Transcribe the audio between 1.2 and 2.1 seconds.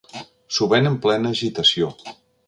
agitació.